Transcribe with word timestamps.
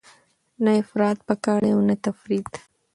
نه 0.63 0.71
افراط 0.81 1.17
پکار 1.27 1.59
دی 1.65 1.71
او 1.75 1.81
نه 1.89 1.95
تفریط. 2.05 2.49